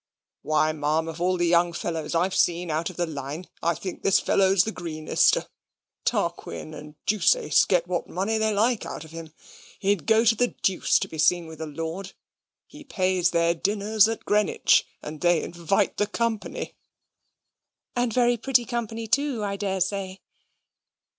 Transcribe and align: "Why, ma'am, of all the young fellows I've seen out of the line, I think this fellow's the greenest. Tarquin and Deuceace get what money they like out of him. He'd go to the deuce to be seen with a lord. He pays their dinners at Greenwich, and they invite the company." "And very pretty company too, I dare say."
"Why, 0.41 0.71
ma'am, 0.71 1.07
of 1.07 1.21
all 1.21 1.37
the 1.37 1.45
young 1.45 1.73
fellows 1.73 2.15
I've 2.15 2.33
seen 2.33 2.71
out 2.71 2.89
of 2.89 2.95
the 2.97 3.05
line, 3.05 3.45
I 3.61 3.75
think 3.75 4.01
this 4.01 4.19
fellow's 4.19 4.63
the 4.63 4.71
greenest. 4.71 5.37
Tarquin 6.05 6.73
and 6.73 6.95
Deuceace 7.05 7.65
get 7.67 7.87
what 7.87 8.09
money 8.09 8.39
they 8.39 8.51
like 8.51 8.83
out 8.83 9.03
of 9.05 9.11
him. 9.11 9.31
He'd 9.77 10.07
go 10.07 10.25
to 10.25 10.33
the 10.33 10.55
deuce 10.63 10.97
to 10.97 11.07
be 11.07 11.19
seen 11.19 11.45
with 11.45 11.61
a 11.61 11.67
lord. 11.67 12.13
He 12.65 12.83
pays 12.83 13.29
their 13.29 13.53
dinners 13.53 14.07
at 14.07 14.25
Greenwich, 14.25 14.87
and 15.03 15.21
they 15.21 15.43
invite 15.43 15.97
the 15.97 16.07
company." 16.07 16.73
"And 17.95 18.11
very 18.11 18.37
pretty 18.37 18.65
company 18.65 19.07
too, 19.07 19.43
I 19.43 19.55
dare 19.55 19.81
say." 19.81 20.21